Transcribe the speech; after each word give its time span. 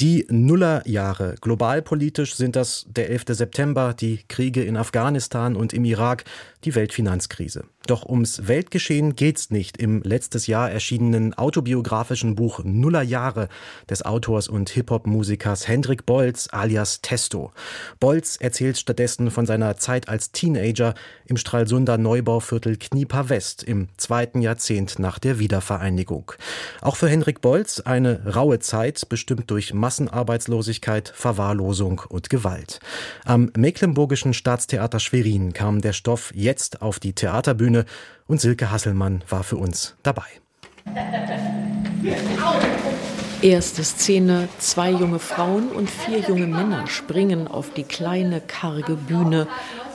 Die 0.00 0.26
Nullerjahre. 0.30 1.34
Globalpolitisch 1.42 2.34
sind 2.34 2.56
das 2.56 2.86
der 2.88 3.10
11. 3.10 3.24
September, 3.28 3.92
die 3.92 4.20
Kriege 4.28 4.64
in 4.64 4.78
Afghanistan 4.78 5.56
und 5.56 5.74
im 5.74 5.84
Irak, 5.84 6.24
die 6.64 6.74
Weltfinanzkrise. 6.74 7.64
Doch 7.86 8.06
ums 8.06 8.46
Weltgeschehen 8.46 9.16
geht's 9.16 9.50
nicht 9.50 9.78
im 9.78 10.02
letztes 10.02 10.46
Jahr 10.46 10.70
erschienenen 10.70 11.34
autobiografischen 11.34 12.36
Buch 12.36 12.60
Nullerjahre 12.62 13.48
des 13.88 14.04
Autors 14.04 14.48
und 14.48 14.70
Hip-Hop-Musikers 14.70 15.66
Hendrik 15.66 16.06
Bolz 16.06 16.48
alias 16.52 17.00
Testo. 17.00 17.52
Bolz 17.98 18.36
erzählt 18.36 18.78
stattdessen 18.78 19.30
von 19.30 19.44
seiner 19.44 19.76
Zeit 19.76 20.08
als 20.08 20.30
Teenager 20.30 20.94
im 21.26 21.36
Stralsunder 21.36 21.98
Neubauviertel 21.98 22.76
Knieper 22.76 23.28
West 23.28 23.64
im 23.64 23.88
zweiten 23.96 24.40
Jahrzehnt 24.40 24.98
nach 24.98 25.18
der 25.18 25.38
Wiedervereinigung. 25.38 26.32
Auch 26.82 26.96
für 26.96 27.08
Hendrik 27.08 27.40
Bolz 27.40 27.80
eine 27.80 28.34
raue 28.34 28.60
Zeit, 28.60 29.08
bestimmt 29.08 29.50
durch 29.50 29.74
Massenarbeitslosigkeit, 29.90 31.12
Verwahrlosung 31.12 32.02
und 32.08 32.30
Gewalt. 32.30 32.78
Am 33.24 33.50
Mecklenburgischen 33.56 34.34
Staatstheater 34.34 35.00
Schwerin 35.00 35.52
kam 35.52 35.80
der 35.80 35.92
Stoff 35.94 36.30
jetzt 36.32 36.80
auf 36.80 37.00
die 37.00 37.12
Theaterbühne 37.12 37.86
und 38.28 38.40
Silke 38.40 38.70
Hasselmann 38.70 39.24
war 39.28 39.42
für 39.42 39.56
uns 39.56 39.96
dabei. 40.04 40.22
Erste 43.42 43.82
Szene, 43.82 44.48
zwei 44.58 44.92
junge 44.92 45.18
Frauen 45.18 45.70
und 45.70 45.90
vier 45.90 46.20
junge 46.20 46.46
Männer 46.46 46.86
springen 46.86 47.48
auf 47.48 47.72
die 47.74 47.84
kleine, 47.84 48.40
karge 48.40 48.94
Bühne, 48.94 49.48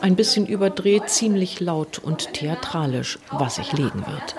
ein 0.06 0.16
bisschen 0.16 0.46
überdreht, 0.46 1.10
ziemlich 1.10 1.60
laut 1.60 1.98
und 1.98 2.32
theatralisch, 2.34 3.18
was 3.32 3.56
sich 3.56 3.74
legen 3.74 4.06
wird. 4.06 4.36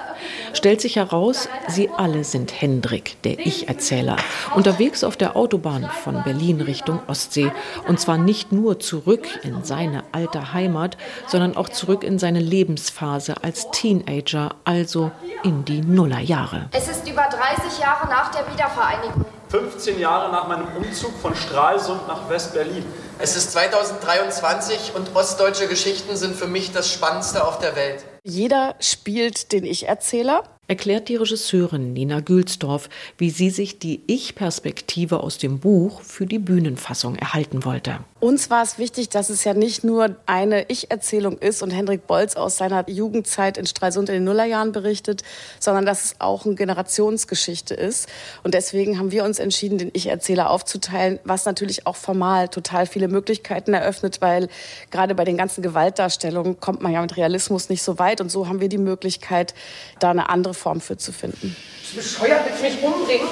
Stellt 0.53 0.81
sich 0.81 0.95
heraus, 0.95 1.49
sie 1.67 1.91
alle 1.91 2.23
sind 2.23 2.61
Hendrik, 2.63 3.21
der 3.23 3.41
Ich-Erzähler, 3.45 4.17
unterwegs 4.55 5.03
auf 5.03 5.17
der 5.17 5.35
Autobahn 5.35 5.91
von 6.05 6.23
Berlin 6.23 6.61
Richtung 6.61 7.01
Ostsee. 7.09 7.51
Und 7.89 7.99
zwar 7.99 8.17
nicht 8.17 8.53
nur 8.53 8.79
zurück 8.79 9.27
in 9.43 9.65
seine 9.65 10.05
alte 10.13 10.53
Heimat, 10.53 10.97
sondern 11.27 11.57
auch 11.57 11.69
zurück 11.69 12.05
in 12.05 12.21
seine 12.21 12.39
Lebensphase 12.41 13.35
als 13.43 13.69
Teenager, 13.73 14.55
also 14.63 15.11
in 15.43 15.65
die 15.65 15.81
Nullerjahre. 15.81 16.69
Es 16.71 16.87
ist 16.87 17.09
über 17.09 17.23
30 17.23 17.81
Jahre 17.81 18.09
nach 18.09 18.31
der 18.31 18.47
Wiedervereinigung. 18.53 19.36
15 19.49 20.01
Jahre 20.01 20.33
nach 20.33 20.49
meinem 20.49 20.67
Umzug 20.77 21.13
von 21.21 21.35
Stralsund 21.35 22.07
nach 22.09 22.29
West-Berlin. 22.29 22.85
Es 23.19 23.37
ist 23.37 23.53
2023 23.53 24.93
und 24.95 25.15
ostdeutsche 25.15 25.69
Geschichten 25.69 26.17
sind 26.17 26.35
für 26.35 26.49
mich 26.49 26.73
das 26.73 26.93
Spannendste 26.93 27.47
auf 27.47 27.59
der 27.59 27.77
Welt. 27.77 28.05
Jeder 28.25 28.75
spielt 28.81 29.53
den 29.53 29.65
Ich-Erzähler 29.65 30.43
erklärt 30.69 31.09
die 31.09 31.17
Regisseurin 31.17 31.93
Nina 31.93 32.21
Gülsdorf, 32.21 32.89
wie 33.19 33.31
sie 33.31 33.51
sich 33.51 33.79
die 33.79 34.03
Ich-Perspektive 34.07 35.21
aus 35.21 35.39
dem 35.39 35.59
Buch 35.59 36.01
für 36.03 36.27
die 36.27 36.39
Bühnenfassung 36.39 37.17
erhalten 37.17 37.65
wollte. 37.65 37.99
Uns 38.19 38.49
war 38.49 38.63
es 38.63 38.79
wichtig, 38.79 39.11
dass 39.11 39.29
es 39.29 39.45
ja 39.45 39.53
nicht 39.53 39.85
nur 39.85 40.17
eine 40.25 40.65
Ich-Erzählung 40.69 41.39
ist 41.39 41.63
und 41.63 41.71
Hendrik 41.71 42.07
Bolz 42.07 42.35
aus 42.35 42.57
seiner 42.57 42.89
Jugendzeit 42.89 43.59
in 43.59 43.67
Stralsund 43.67 44.09
in 44.09 44.15
den 44.15 44.25
Nullerjahren 44.25 44.73
berichtet, 44.73 45.23
sondern 45.61 45.85
dass 45.85 46.05
es 46.05 46.15
auch 46.19 46.47
eine 46.47 46.55
Generationsgeschichte 46.55 47.75
ist. 47.75 48.09
Und 48.43 48.55
deswegen 48.55 48.99
haben 48.99 49.13
wir 49.13 49.23
uns 49.25 49.39
entschieden, 49.39 49.77
den 49.77 49.91
Ich-Erzähler 49.93 50.51
aufzuteilen, 50.51 51.21
was 51.25 51.45
natürlich 51.45 51.87
auch 51.87 51.97
formal 51.97 52.49
total 52.49 52.87
viele 52.87 53.09
Möglichkeiten 53.09 53.75
eröffnet, 53.75 54.23
weil 54.23 54.49
gerade 54.91 55.15
bei 55.15 55.25
den 55.25 55.37
ganzen 55.37 55.63
Gewaltdarstellungen 55.63 56.59
kommt 56.59 56.81
man 56.81 56.93
ja 56.93 57.03
mit 57.03 57.17
Realismus 57.19 57.69
nicht 57.69 57.83
so 57.83 57.99
weit. 57.99 58.21
Und 58.23 58.31
so 58.31 58.49
haben 58.49 58.61
wir 58.61 58.71
die 58.71 58.79
Möglichkeit, 58.79 59.55
da 60.01 60.11
eine 60.11 60.31
andere 60.31 60.55
Form 60.57 60.81
für 60.81 60.97
zu 60.97 61.13
finden. 61.13 61.55
Bescheuert, 61.95 62.41
willst 62.45 62.61
du 62.61 62.65
mich 62.65 62.83
umbringen? 62.83 63.29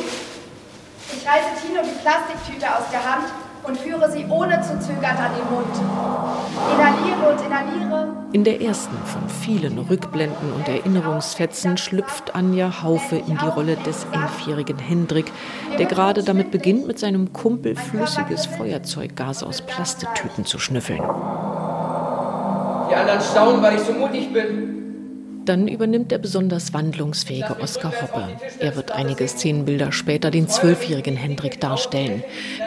Ich 1.12 1.26
reiße 1.26 1.66
Tino 1.66 1.80
die 1.82 1.98
Plastiktüte 2.00 2.66
aus 2.76 2.84
der 2.92 3.04
Hand 3.04 3.24
und 3.64 3.78
führe 3.78 4.10
sie 4.10 4.24
ohne 4.28 4.60
zu 4.60 4.78
zögern 4.78 5.16
an 5.16 5.32
den 5.34 5.44
Mund. 5.50 5.74
Inhaliere 6.72 7.32
und 7.32 7.40
inhaliere. 7.44 8.08
In 8.32 8.44
der 8.44 8.60
ersten 8.60 8.96
von 9.06 9.28
vielen 9.28 9.78
Rückblenden 9.78 10.52
und 10.52 10.68
Erinnerungsfetzen 10.68 11.76
schlüpft 11.76 12.34
Anja 12.34 12.82
Haufe 12.82 13.16
in 13.16 13.38
die 13.38 13.46
Rolle 13.46 13.76
des 13.76 14.06
elfjährigen 14.12 14.78
Hendrik, 14.78 15.32
der 15.78 15.86
gerade 15.86 16.22
damit 16.22 16.50
beginnt, 16.50 16.86
mit 16.86 16.98
seinem 16.98 17.32
Kumpel 17.32 17.76
flüssiges 17.76 18.46
Feuerzeuggas 18.46 19.42
aus 19.42 19.62
Plastetüten 19.62 20.44
zu 20.44 20.58
schnüffeln. 20.58 21.02
Die 22.90 22.94
anderen 22.94 23.20
staunen, 23.20 23.62
weil 23.62 23.76
ich 23.76 23.82
so 23.82 23.92
mutig 23.92 24.32
bin. 24.32 24.83
Dann 25.44 25.68
übernimmt 25.68 26.10
der 26.10 26.18
besonders 26.18 26.72
wandlungsfähige 26.72 27.56
Oskar 27.60 27.92
Hoppe. 28.00 28.28
Er 28.60 28.76
wird 28.76 28.92
einige 28.92 29.28
Szenenbilder 29.28 29.92
später 29.92 30.30
den 30.30 30.48
zwölfjährigen 30.48 31.16
Hendrik 31.16 31.60
darstellen. 31.60 32.22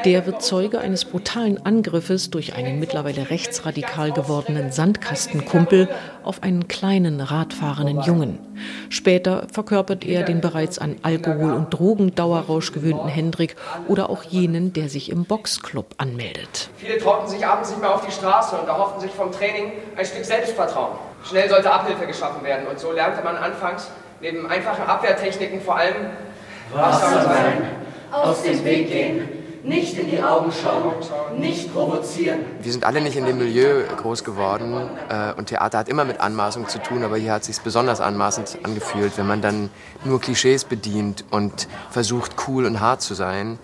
Der 0.05 0.25
wird 0.27 0.43
Zeuge 0.43 0.79
eines 0.79 1.05
brutalen 1.05 1.65
Angriffes 1.65 2.29
durch 2.29 2.53
einen 2.53 2.79
mittlerweile 2.79 3.31
rechtsradikal 3.31 4.11
gewordenen 4.11 4.71
Sandkastenkumpel 4.71 5.89
auf 6.23 6.43
einen 6.43 6.67
kleinen 6.67 7.19
radfahrenden 7.19 8.01
Jungen. 8.01 8.39
Später 8.89 9.47
verkörpert 9.51 10.05
er 10.05 10.23
den 10.23 10.41
bereits 10.41 10.77
an 10.77 10.97
Alkohol 11.01 11.53
und 11.53 11.71
Drogendauerrausch 11.71 12.71
gewöhnten 12.73 13.07
Hendrik 13.07 13.55
oder 13.87 14.09
auch 14.09 14.23
jenen, 14.23 14.73
der 14.73 14.89
sich 14.89 15.09
im 15.09 15.25
Boxclub 15.25 15.95
anmeldet. 15.97 16.69
Viele 16.77 16.97
trauten 16.99 17.27
sich 17.27 17.45
abends 17.45 17.69
nicht 17.69 17.81
mehr 17.81 17.93
auf 17.93 18.05
die 18.05 18.11
Straße 18.11 18.55
und 18.55 18.67
erhofften 18.67 19.01
sich 19.01 19.11
vom 19.11 19.31
Training 19.31 19.71
ein 19.95 20.05
Stück 20.05 20.25
Selbstvertrauen. 20.25 21.06
Schnell 21.27 21.49
sollte 21.49 21.71
Abhilfe 21.71 22.07
geschaffen 22.07 22.43
werden. 22.43 22.67
Und 22.67 22.79
so 22.79 22.91
lernte 22.91 23.23
man 23.23 23.35
anfangs 23.35 23.89
neben 24.21 24.49
einfachen 24.49 24.83
Abwehrtechniken 24.87 25.61
vor 25.61 25.77
allem 25.77 26.11
wachsam 26.73 27.23
sein, 27.23 27.69
aus 28.11 28.43
dem 28.43 28.63
Weg 28.63 28.89
gehen, 28.89 29.29
nicht 29.63 29.97
in 29.97 30.09
die 30.09 30.21
Augen 30.21 30.51
schauen, 30.51 31.39
nicht 31.39 31.73
provozieren. 31.73 32.39
Wir 32.61 32.71
sind 32.71 32.85
alle 32.85 33.01
nicht 33.01 33.17
in 33.17 33.25
dem 33.25 33.37
Milieu 33.37 33.83
groß 33.97 34.23
geworden 34.23 34.89
äh, 35.09 35.33
und 35.37 35.47
Theater 35.47 35.79
hat 35.79 35.89
immer 35.89 36.05
mit 36.05 36.21
Anmaßung 36.21 36.69
zu 36.69 36.79
tun, 36.79 37.03
aber 37.03 37.17
hier 37.17 37.33
hat 37.33 37.41
es 37.41 37.47
sich 37.47 37.59
besonders 37.59 37.99
anmaßend 37.99 38.59
angefühlt, 38.63 39.17
wenn 39.17 39.27
man 39.27 39.41
dann 39.41 39.69
nur 40.05 40.21
Klischees 40.21 40.63
bedient 40.63 41.25
und 41.31 41.67
versucht 41.89 42.35
cool 42.47 42.65
und 42.65 42.79
hart 42.79 43.01
zu 43.01 43.13
sein 43.13 43.59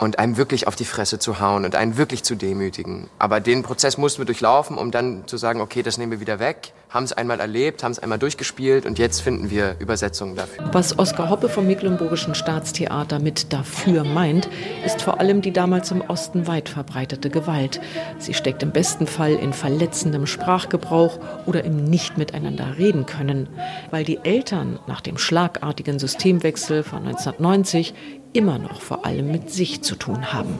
und 0.00 0.18
einem 0.18 0.36
wirklich 0.36 0.66
auf 0.66 0.76
die 0.76 0.86
Fresse 0.86 1.18
zu 1.18 1.40
hauen 1.40 1.64
und 1.64 1.76
einen 1.76 1.96
wirklich 1.96 2.24
zu 2.24 2.34
demütigen. 2.34 3.08
Aber 3.18 3.38
den 3.38 3.62
Prozess 3.62 3.98
mussten 3.98 4.22
wir 4.22 4.26
durchlaufen, 4.26 4.78
um 4.78 4.90
dann 4.90 5.26
zu 5.26 5.36
sagen, 5.36 5.60
okay, 5.60 5.82
das 5.82 5.98
nehmen 5.98 6.10
wir 6.10 6.20
wieder 6.20 6.40
weg, 6.40 6.72
haben 6.88 7.04
es 7.04 7.12
einmal 7.12 7.38
erlebt, 7.38 7.84
haben 7.84 7.92
es 7.92 7.98
einmal 7.98 8.18
durchgespielt 8.18 8.86
und 8.86 8.98
jetzt 8.98 9.20
finden 9.20 9.50
wir 9.50 9.76
Übersetzungen 9.78 10.36
dafür. 10.36 10.70
Was 10.72 10.98
Oskar 10.98 11.28
Hoppe 11.28 11.48
vom 11.48 11.66
Mecklenburgischen 11.66 12.34
Staatstheater 12.34 13.20
mit 13.20 13.52
dafür 13.52 14.04
meint, 14.04 14.48
ist 14.84 15.02
vor 15.02 15.20
allem 15.20 15.42
die 15.42 15.52
damals 15.52 15.90
im 15.90 16.00
Osten 16.00 16.46
weit 16.46 16.70
verbreitete 16.70 17.28
Gewalt. 17.28 17.80
Sie 18.18 18.32
steckt 18.32 18.62
im 18.62 18.72
besten 18.72 19.06
Fall 19.06 19.34
in 19.34 19.52
verletzendem 19.52 20.26
Sprachgebrauch 20.26 21.18
oder 21.44 21.62
im 21.64 21.84
nicht 21.84 22.16
miteinander 22.16 22.78
reden 22.78 23.04
können, 23.04 23.48
weil 23.90 24.04
die 24.04 24.18
Eltern 24.24 24.78
nach 24.86 25.02
dem 25.02 25.18
schlagartigen 25.18 25.98
Systemwechsel 25.98 26.82
von 26.84 27.06
1990 27.06 27.94
immer 28.32 28.58
noch 28.58 28.80
vor 28.80 29.04
allem 29.04 29.30
mit 29.30 29.50
sich 29.50 29.82
zu 29.82 29.96
tun 29.96 30.32
haben. 30.32 30.54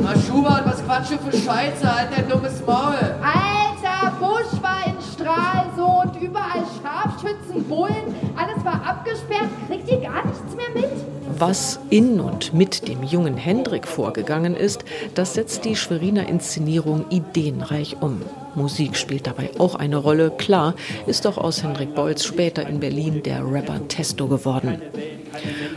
Na 0.00 0.14
Schubert, 0.20 0.64
was 0.64 0.84
quatsch 0.84 1.18
für 1.18 1.36
Scheiße, 1.36 1.96
halt 1.96 2.08
dein 2.16 2.28
dummes 2.28 2.60
Maul. 2.66 2.94
Alter, 3.22 4.12
Busch 4.20 4.62
war 4.62 4.86
in 4.86 4.94
Stralsund, 5.12 6.22
überall 6.22 6.62
Scharfschützen, 6.82 7.64
Bullen, 7.64 8.14
alles 8.36 8.64
war 8.64 8.80
abgesperrt, 8.86 9.48
kriegt 9.66 9.90
ihr 9.90 10.00
gar 10.00 10.24
nichts 10.24 10.54
mehr 10.54 10.82
mit? 10.82 10.90
Was 11.38 11.78
in 11.90 12.20
und 12.20 12.52
mit 12.52 12.88
dem 12.88 13.02
jungen 13.04 13.36
Hendrik 13.36 13.86
vorgegangen 13.86 14.56
ist, 14.56 14.84
das 15.14 15.34
setzt 15.34 15.64
die 15.64 15.76
Schweriner 15.76 16.28
Inszenierung 16.28 17.04
ideenreich 17.10 17.96
um. 18.00 18.22
Musik 18.54 18.96
spielt 18.96 19.26
dabei 19.26 19.50
auch 19.58 19.76
eine 19.76 19.98
Rolle. 19.98 20.30
Klar 20.30 20.74
ist 21.06 21.24
doch 21.24 21.38
aus 21.38 21.62
Hendrik 21.62 21.94
Bolz 21.94 22.24
später 22.24 22.66
in 22.66 22.80
Berlin 22.80 23.22
der 23.22 23.44
Rapper 23.48 23.86
Testo 23.86 24.26
geworden. 24.26 24.82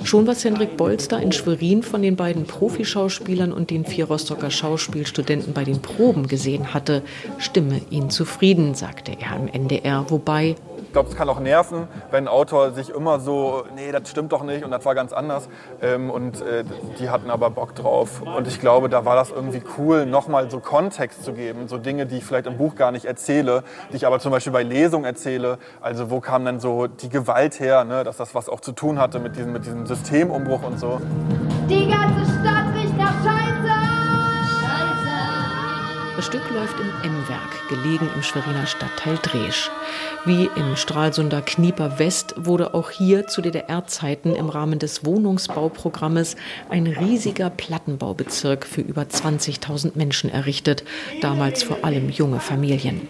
Schon 0.03 0.27
was 0.27 0.43
Hendrik 0.43 0.77
Bolster 0.77 1.21
in 1.21 1.31
Schwerin 1.31 1.83
von 1.83 2.01
den 2.01 2.15
beiden 2.15 2.45
Profischauspielern 2.45 3.51
und 3.51 3.69
den 3.69 3.85
vier 3.85 4.05
Rostocker 4.05 4.51
Schauspielstudenten 4.51 5.53
bei 5.53 5.63
den 5.63 5.81
Proben 5.81 6.27
gesehen 6.27 6.73
hatte, 6.73 7.03
stimme 7.37 7.81
ihn 7.89 8.09
zufrieden, 8.09 8.73
sagte 8.73 9.13
er 9.19 9.35
im 9.35 9.47
NDR, 9.47 10.05
wobei 10.09 10.55
ich 10.91 10.93
glaube, 10.93 11.07
es 11.07 11.15
kann 11.15 11.29
auch 11.29 11.39
nerven, 11.39 11.87
wenn 12.09 12.25
ein 12.25 12.27
Autor 12.27 12.71
sich 12.71 12.89
immer 12.89 13.21
so, 13.21 13.63
nee, 13.77 13.93
das 13.93 14.09
stimmt 14.09 14.33
doch 14.33 14.43
nicht 14.43 14.65
und 14.65 14.71
das 14.71 14.83
war 14.83 14.93
ganz 14.93 15.13
anders. 15.13 15.47
Ähm, 15.81 16.09
und 16.09 16.41
äh, 16.41 16.65
die 16.99 17.09
hatten 17.09 17.29
aber 17.29 17.49
Bock 17.49 17.73
drauf. 17.75 18.21
Und 18.21 18.45
ich 18.45 18.59
glaube, 18.59 18.89
da 18.89 19.05
war 19.05 19.15
das 19.15 19.31
irgendwie 19.31 19.63
cool, 19.77 20.05
nochmal 20.05 20.51
so 20.51 20.59
Kontext 20.59 21.23
zu 21.23 21.31
geben. 21.31 21.69
So 21.69 21.77
Dinge, 21.77 22.07
die 22.07 22.17
ich 22.17 22.25
vielleicht 22.25 22.45
im 22.45 22.57
Buch 22.57 22.75
gar 22.75 22.91
nicht 22.91 23.05
erzähle, 23.05 23.63
die 23.93 23.95
ich 23.95 24.05
aber 24.05 24.19
zum 24.19 24.33
Beispiel 24.33 24.51
bei 24.51 24.63
Lesungen 24.63 25.05
erzähle. 25.05 25.59
Also 25.79 26.11
wo 26.11 26.19
kam 26.19 26.43
dann 26.43 26.59
so 26.59 26.87
die 26.87 27.07
Gewalt 27.07 27.61
her, 27.61 27.85
ne? 27.85 28.03
dass 28.03 28.17
das 28.17 28.35
was 28.35 28.49
auch 28.49 28.59
zu 28.59 28.73
tun 28.73 28.99
hatte 28.99 29.19
mit 29.19 29.37
diesem, 29.37 29.53
mit 29.53 29.65
diesem 29.65 29.85
Systemumbruch 29.85 30.63
und 30.63 30.77
so. 30.77 30.99
Die 31.69 31.87
ganze 31.87 32.29
Stadt 32.33 32.65
riecht 32.75 32.97
nach 32.97 33.13
Scheiße! 33.23 34.00
Das 36.21 36.27
Stück 36.27 36.51
läuft 36.51 36.79
im 36.79 36.87
M-Werk, 37.03 37.67
gelegen 37.67 38.07
im 38.13 38.21
Schweriner 38.21 38.67
Stadtteil 38.67 39.17
Dresch. 39.23 39.71
Wie 40.23 40.51
im 40.55 40.75
Stralsunder 40.75 41.41
Knieper 41.41 41.97
West 41.97 42.35
wurde 42.37 42.75
auch 42.75 42.91
hier 42.91 43.25
zu 43.25 43.41
DDR-Zeiten 43.41 44.35
im 44.35 44.47
Rahmen 44.47 44.77
des 44.77 45.03
Wohnungsbauprogrammes 45.03 46.35
ein 46.69 46.85
riesiger 46.85 47.49
Plattenbaubezirk 47.49 48.67
für 48.67 48.81
über 48.81 49.01
20.000 49.01 49.93
Menschen 49.95 50.29
errichtet, 50.29 50.83
damals 51.21 51.63
vor 51.63 51.83
allem 51.83 52.11
junge 52.11 52.39
Familien. 52.39 53.07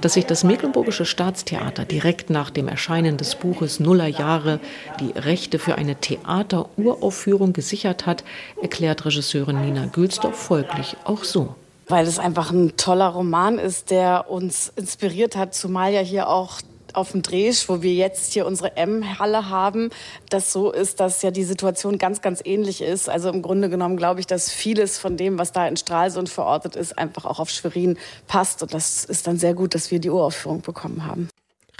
Dass 0.00 0.14
sich 0.14 0.26
das 0.26 0.42
Mecklenburgische 0.42 1.04
Staatstheater 1.04 1.84
direkt 1.84 2.28
nach 2.28 2.50
dem 2.50 2.66
Erscheinen 2.66 3.18
des 3.18 3.36
Buches 3.36 3.78
Nullerjahre 3.78 4.58
die 4.98 5.16
Rechte 5.16 5.60
für 5.60 5.76
eine 5.76 5.94
Theateruraufführung 5.94 7.52
gesichert 7.52 8.04
hat, 8.04 8.24
erklärt 8.60 9.04
Regisseurin 9.04 9.60
Nina 9.60 9.86
Gülsdorf 9.86 10.34
folglich 10.34 10.96
auch 11.04 11.22
so 11.22 11.54
weil 11.88 12.06
es 12.06 12.18
einfach 12.18 12.50
ein 12.50 12.76
toller 12.76 13.08
Roman 13.08 13.58
ist, 13.58 13.90
der 13.90 14.26
uns 14.28 14.72
inspiriert 14.76 15.36
hat, 15.36 15.54
zumal 15.54 15.92
ja 15.92 16.00
hier 16.00 16.28
auch 16.28 16.60
auf 16.94 17.12
dem 17.12 17.22
Dresch, 17.22 17.68
wo 17.68 17.82
wir 17.82 17.94
jetzt 17.94 18.32
hier 18.32 18.46
unsere 18.46 18.76
M-Halle 18.76 19.48
haben, 19.48 19.90
das 20.30 20.52
so 20.52 20.70
ist, 20.70 21.00
dass 21.00 21.22
ja 21.22 21.30
die 21.30 21.44
Situation 21.44 21.98
ganz, 21.98 22.22
ganz 22.22 22.40
ähnlich 22.44 22.82
ist. 22.82 23.08
Also 23.08 23.30
im 23.30 23.42
Grunde 23.42 23.68
genommen 23.68 23.96
glaube 23.96 24.20
ich, 24.20 24.26
dass 24.26 24.50
vieles 24.50 24.98
von 24.98 25.16
dem, 25.16 25.38
was 25.38 25.52
da 25.52 25.66
in 25.66 25.76
Stralsund 25.76 26.28
verortet 26.28 26.76
ist, 26.76 26.98
einfach 26.98 27.24
auch 27.24 27.40
auf 27.40 27.50
Schwerin 27.50 27.98
passt. 28.26 28.62
Und 28.62 28.74
das 28.74 29.04
ist 29.04 29.26
dann 29.26 29.38
sehr 29.38 29.54
gut, 29.54 29.74
dass 29.74 29.90
wir 29.90 29.98
die 29.98 30.10
Uraufführung 30.10 30.62
bekommen 30.62 31.06
haben. 31.06 31.28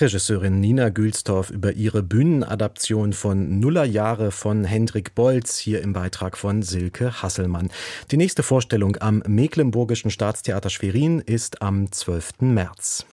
Regisseurin 0.00 0.60
Nina 0.60 0.90
Gülstorff 0.90 1.50
über 1.50 1.72
ihre 1.72 2.04
Bühnenadaption 2.04 3.12
von 3.12 3.58
Nullerjahre 3.58 4.30
von 4.30 4.64
Hendrik 4.64 5.16
Bolz 5.16 5.58
hier 5.58 5.82
im 5.82 5.92
Beitrag 5.92 6.38
von 6.38 6.62
Silke 6.62 7.20
Hasselmann. 7.20 7.70
Die 8.12 8.16
nächste 8.16 8.44
Vorstellung 8.44 8.96
am 9.00 9.24
Mecklenburgischen 9.26 10.12
Staatstheater 10.12 10.70
Schwerin 10.70 11.18
ist 11.18 11.62
am 11.62 11.90
12. 11.90 12.42
März. 12.42 13.06